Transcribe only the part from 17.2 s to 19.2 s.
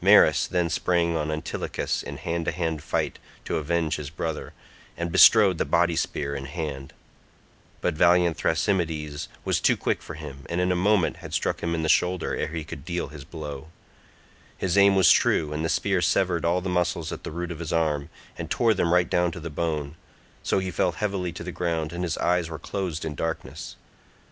the root of his arm, and tore them right